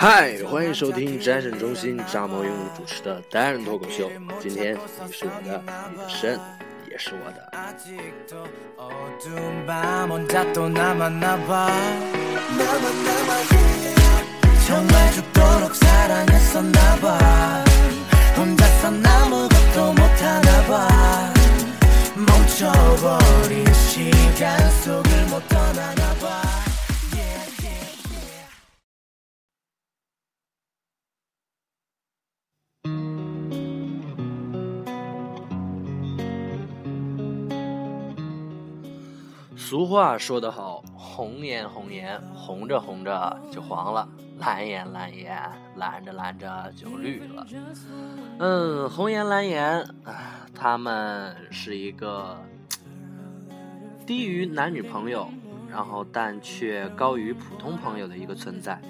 [0.00, 4.08] 嗨，欢迎收听战神中心张某勇主持的单人脱口秀。
[4.38, 6.38] 今天你是我的，你的肾
[6.88, 7.50] 也是我的。
[39.58, 45.36] 俗话说得好，红颜红颜，红着红着就黄了；蓝颜蓝颜，
[45.74, 47.44] 蓝着蓝着就绿了。
[48.38, 49.84] 嗯，红颜蓝颜，
[50.54, 52.40] 他们是一个
[54.06, 55.28] 低于男女朋友，
[55.68, 58.80] 然后但却高于普通朋友的一个存在。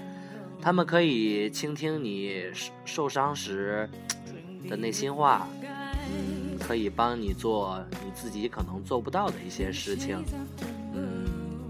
[0.61, 2.43] 他们可以倾听你
[2.85, 3.89] 受伤时
[4.69, 5.49] 的内心话。
[6.59, 10.23] 可以帮你做你自己可能做不到的一些事情，
[10.95, 11.25] 嗯，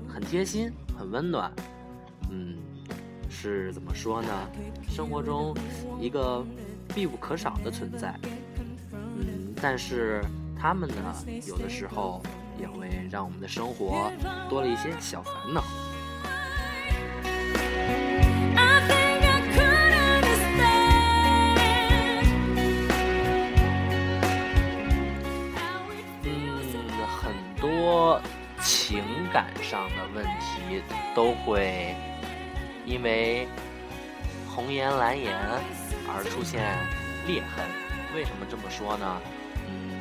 [0.08, 1.52] 很贴心，很温暖，
[2.30, 2.56] 嗯，
[3.28, 4.28] 是怎么说呢？
[4.88, 5.54] 生活中
[6.00, 6.44] 一个
[6.94, 8.18] 必不可少的存在，
[8.92, 10.24] 嗯，但是
[10.58, 11.14] 他们呢，
[11.46, 12.22] 有的时候
[12.58, 14.10] 也会让我们的生活
[14.48, 15.62] 多了一些小烦恼。
[29.32, 30.82] 感上的问题
[31.14, 31.94] 都会
[32.84, 33.46] 因为
[34.48, 35.36] 红颜蓝颜
[36.08, 36.76] 而出现
[37.26, 37.64] 裂痕。
[38.14, 39.20] 为什么这么说呢？
[39.68, 40.00] 嗯，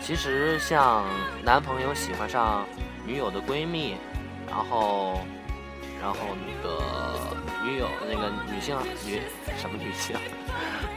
[0.00, 1.04] 其实像
[1.42, 2.66] 男朋友喜欢上
[3.06, 3.96] 女友的闺蜜，
[4.46, 5.20] 然后，
[6.00, 9.22] 然后那个女友那个女性女
[9.56, 10.14] 什么女性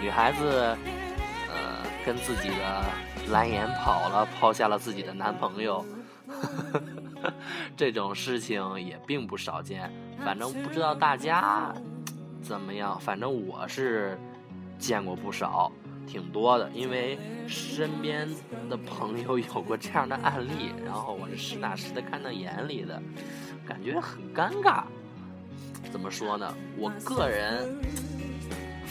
[0.02, 0.78] 女孩子，
[1.48, 1.56] 呃，
[2.06, 2.84] 跟自己的
[3.30, 5.86] 蓝颜跑了，抛下了自己的男朋友。
[7.76, 9.92] 这种事情也并不少见，
[10.24, 11.74] 反正不知道大家
[12.42, 14.18] 怎么样，反正我是
[14.78, 15.72] 见过不少，
[16.08, 16.70] 挺多的。
[16.72, 18.28] 因为身边
[18.70, 23.02] 的朋友有过这样的案例，然后我是实打实的看到眼里的，
[23.68, 24.84] 感觉很尴尬。
[25.92, 26.54] 怎么说呢？
[26.78, 27.80] 我个人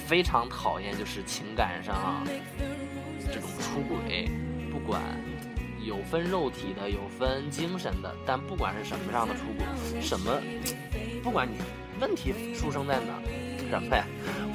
[0.06, 2.24] 非常讨厌，就是情感上
[3.32, 4.30] 这种出轨，
[4.72, 5.02] 不管。
[5.84, 10.40] 有分肉体的，有分精神的，但不管是什么样的出轨，什么，
[11.22, 11.58] 不管你
[12.00, 13.12] 问题出生在哪，
[13.70, 14.04] 什么呀？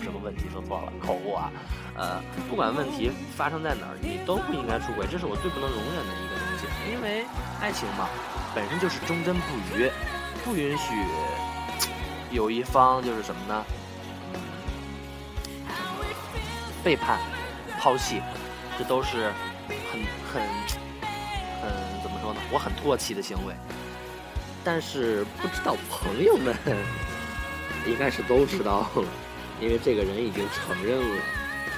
[0.01, 1.51] 什么问题说错了，口误啊。
[1.95, 6.65] 呃，不管问题发生在哪儿，你都不应该出轨，这是我最不能容忍的一个东西。
[6.91, 7.25] 因为
[7.59, 8.07] 爱情嘛，
[8.55, 9.91] 本身就是忠贞不渝，
[10.45, 10.93] 不允许
[12.31, 13.65] 有一方就是什么呢？
[16.81, 17.19] 背叛、
[17.77, 18.21] 抛弃，
[18.77, 19.33] 这都是
[19.91, 20.01] 很
[20.31, 20.78] 很。
[22.51, 23.53] 我很唾弃的行为，
[24.63, 26.55] 但是不知道朋友们
[27.87, 29.03] 应该是都知道了，
[29.61, 31.23] 因为这个人已经承认了，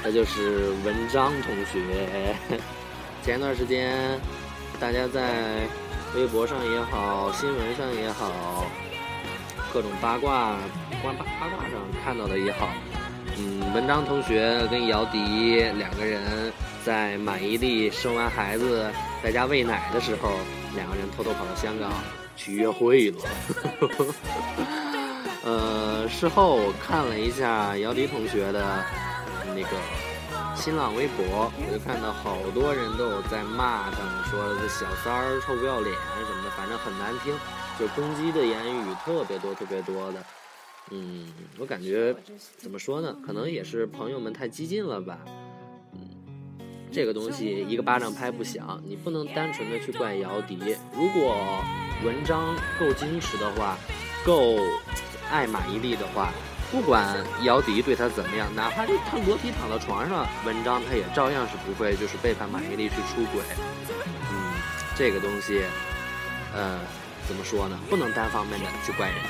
[0.04, 2.36] 他就是文章同学。
[3.24, 4.20] 前段时间，
[4.80, 5.68] 大家在
[6.16, 8.66] 微博上也好，新闻上也好，
[9.72, 10.58] 各种八卦、
[11.04, 12.70] 八八八卦上看到的也好，
[13.38, 16.52] 嗯，文章同学跟姚笛两个人。
[16.84, 18.92] 在马伊琍生完孩子
[19.24, 20.38] 在家喂奶的时候，
[20.76, 21.92] 两个人偷偷跑到香港
[22.36, 23.18] 去约会了。
[25.44, 28.84] 呃，事后我看了一下姚笛同学的
[29.56, 29.70] 那个
[30.56, 37.34] 新浪微博，我就看到好多人都有在骂他们，说这小三儿臭不要脸什么的，反正很难听，
[37.80, 40.24] 就攻击的言语特别多，特别多的。
[40.92, 42.16] 嗯，我感觉
[42.58, 43.16] 怎么说呢？
[43.26, 45.18] 可能也是朋友们太激进了吧。
[46.92, 50.60] 这个东西一个巴掌拍不响，你不能单纯的去怪姚笛。
[50.94, 51.64] 如果
[52.04, 53.78] 文章够矜持的话，
[54.26, 54.58] 够
[55.32, 56.34] 爱马伊琍的话，
[56.70, 63.42] 不管姚笛对他怎么样，哪怕就他裸体躺到床上，文章他也照样是不会就是背叛马伊琍去出轨。
[64.30, 64.54] 嗯，
[64.98, 65.64] 这个东西，
[66.54, 66.78] 呃，
[67.26, 67.80] 怎么说呢？
[67.90, 69.30] 不能单方面的去怪人家。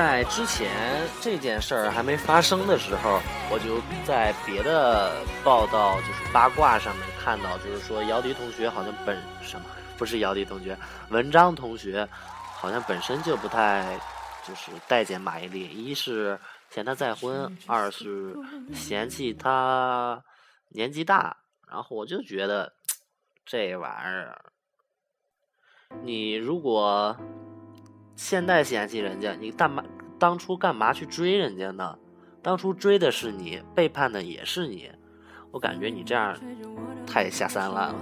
[0.00, 3.20] 在之前这件事儿还没发生的时候，
[3.50, 5.14] 我就在别的
[5.44, 9.66] 报道，就是八卦上面看到，就是说姚笛同学好像本什么
[9.98, 10.74] 不是姚笛同学，
[11.10, 12.08] 文章同学
[12.54, 14.00] 好像本身就不太
[14.48, 18.34] 就是待见马伊琍，一是嫌她再婚，二是
[18.72, 20.18] 嫌弃她
[20.70, 21.36] 年纪大。
[21.68, 22.72] 然后我就觉得
[23.44, 24.34] 这玩意儿，
[26.02, 27.14] 你如果
[28.20, 29.82] 现在嫌弃人家，你干嘛
[30.18, 31.96] 当初干嘛去追人家呢？
[32.42, 34.90] 当初追的是你，背叛的也是你。
[35.50, 36.36] 我感觉你这样
[37.06, 37.96] 太下三滥了。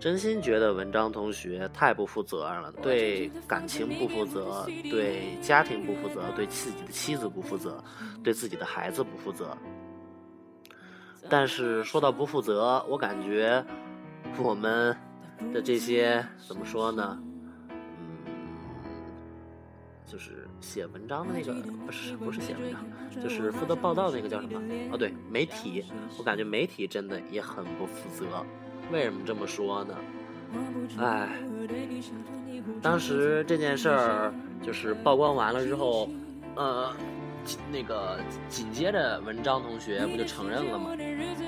[0.00, 7.84] 真心觉得文章同学太不负责任了，对感情不负责，对家庭不负责，对自己的妻子不负责，
[8.24, 9.56] 对自己的孩子不负责。
[11.28, 13.64] 但是说到不负责，我感觉。
[14.38, 14.96] 我们
[15.52, 17.20] 的这些怎么说呢？
[17.68, 18.22] 嗯，
[20.06, 21.52] 就是写文章的那个
[21.84, 22.84] 不是不是写文章，
[23.20, 24.60] 就是负责报道那个叫什么？
[24.92, 25.84] 哦，对，媒体。
[26.16, 28.46] 我感觉媒体真的也很不负责。
[28.92, 29.94] 为什么这么说呢？
[30.98, 31.28] 哎，
[32.82, 36.08] 当时这件事儿就是曝光完了之后，
[36.56, 36.92] 呃。
[37.72, 38.18] 那个
[38.50, 40.90] 紧接着文章同学不就承认了吗？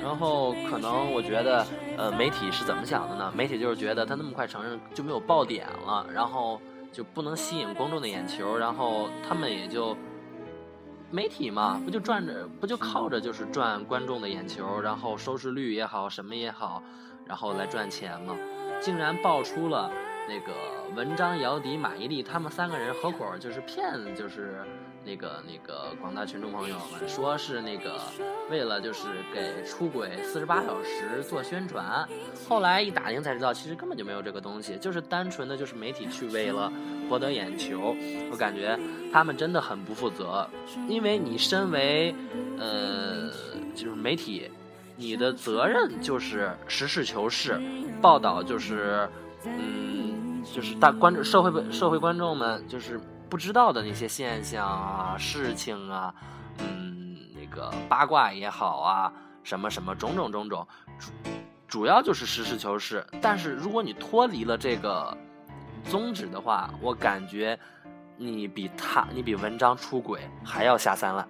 [0.02, 1.66] 然后可能我觉得，
[1.98, 3.30] 呃，媒体是怎么想的呢？
[3.36, 6.58] 媒体就是觉得他那么快承认就没有爆点了，然后
[6.90, 9.94] 就不能吸引公众的眼球，然后他们也就
[11.10, 16.82] 媒体嘛，不就赚着，不就靠着就是赚观众的眼球，然后收视率也好，什么也好，
[17.26, 18.36] 然后来赚钱嘛。
[18.80, 19.90] 竟然爆出了
[20.28, 20.52] 那个
[20.96, 24.64] 文章、姚笛、马伊琍他们三个人合伙就是骗，就是。
[25.04, 28.00] 那个那个广大群众朋友们说是那个
[28.48, 32.08] 为了就是给出轨四十八小时做宣传，
[32.48, 36.72] 后来一打听才知道，其实根本就没有这个东西，就是单纯的就是媒体去为了
[37.08, 37.96] 博得眼球。
[38.30, 38.78] 我感觉
[39.12, 40.48] 他们真的很不负责，
[40.86, 42.14] 因为你身为
[42.56, 43.28] 呃
[43.74, 44.48] 就是媒体，
[44.96, 47.60] 你的责任就是实事求是
[48.00, 49.08] 报道，就是
[49.44, 53.00] 嗯就是大观众社会社会观众们就是。
[53.32, 56.14] 不知道的那些现象啊、事情啊，
[56.58, 59.10] 嗯，那个八卦也好啊，
[59.42, 60.68] 什么什么种种种种，
[60.98, 61.10] 主
[61.66, 63.02] 主要就是实事求是。
[63.22, 65.16] 但是如果你脱离了这个
[65.88, 67.58] 宗旨的话，我感觉
[68.18, 71.26] 你比他，你比文章出轨还要下三滥。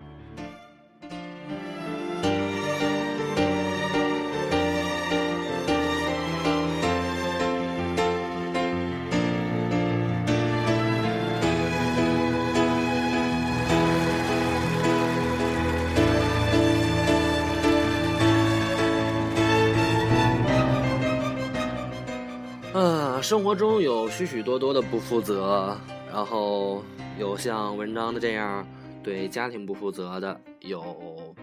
[23.22, 25.76] 生活中有许许多多的不负责，
[26.10, 26.82] 然后
[27.18, 28.66] 有像文章的这样
[29.02, 31.34] 对家庭不负责的，有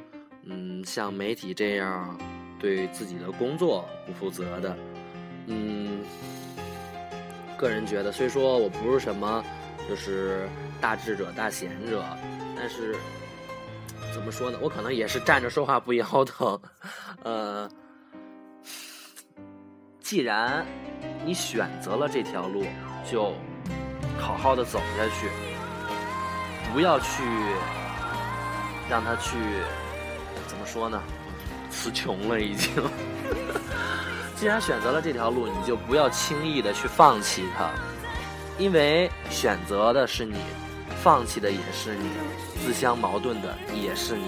[0.44, 2.18] 嗯像媒体这样
[2.60, 4.76] 对自己的工作不负责的，
[5.48, 6.00] 嗯，
[7.58, 9.44] 个人觉得虽说我不是什么
[9.88, 10.48] 就是
[10.82, 12.04] 大智者大贤者，
[12.56, 12.96] 但是
[14.14, 16.60] 怎么说呢，我可能也是站着说话不腰疼，
[17.24, 17.70] 呃，
[20.10, 20.66] 既然。
[21.24, 22.66] 你选择了这条路，
[23.10, 23.32] 就
[24.20, 25.30] 好好的走下去，
[26.74, 27.24] 不要去
[28.90, 29.38] 让他去
[30.48, 31.00] 怎么说呢？
[31.70, 32.72] 词穷了已经。
[34.36, 37.70] 既然选择了这条路，你就不要轻易的去放弃它，
[38.58, 40.40] 因为选择的是你，
[41.04, 42.10] 放弃的也是你，
[42.66, 44.26] 自相矛盾的也是你，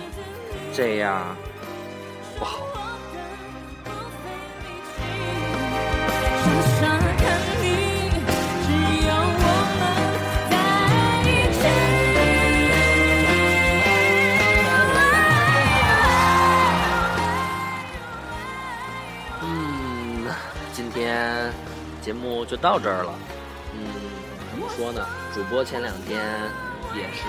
[0.72, 1.36] 这样
[2.38, 2.81] 不好。
[22.52, 23.14] 就到这儿了，
[23.74, 23.80] 嗯，
[24.52, 25.08] 怎么说呢？
[25.34, 26.20] 主播前两天
[26.94, 27.24] 也是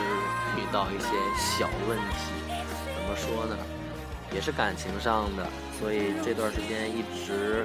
[0.59, 1.07] 遇到一些
[1.39, 3.57] 小问题，怎么说呢？
[4.35, 5.47] 也是感情上的，
[5.79, 7.65] 所以这段时间一直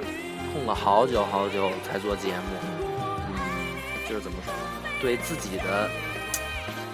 [0.52, 2.60] 空了好久好久才做节目，
[3.26, 3.34] 嗯，
[4.08, 4.88] 就是怎么说呢？
[5.02, 5.90] 对自己的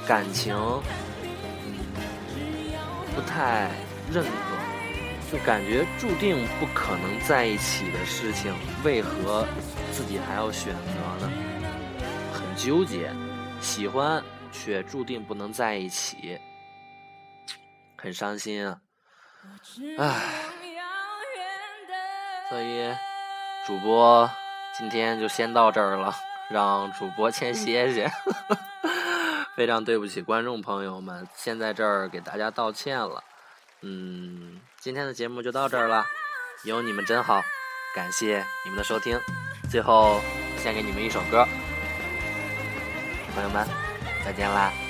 [0.06, 0.56] 感情，
[1.62, 1.76] 嗯，
[3.14, 3.70] 不太
[4.10, 9.46] 认可，就感觉注定不可能在一起的事情，为何？
[9.96, 10.80] 自己还要选择
[11.24, 11.30] 呢？
[12.32, 13.12] 很纠结
[13.60, 14.22] 喜欢
[14.52, 16.38] 却注定不能在一起
[17.96, 18.80] 很伤心啊
[19.98, 20.22] 唉。
[22.50, 22.94] 所以
[23.66, 24.28] 主播
[24.76, 26.14] 今天就先到这儿了
[26.50, 28.10] 让主播先歇歇
[29.56, 33.22] 非常对不起观众朋友们先在这儿给大家道歉了。
[33.82, 36.04] 嗯今天的节目就到这儿了
[36.64, 37.42] 有你们真好
[37.94, 39.18] 感谢你们的收听。
[39.74, 40.20] 最后
[40.56, 41.44] 献给你们一首歌。
[43.34, 43.66] 朋友们
[44.24, 44.83] 再见啦。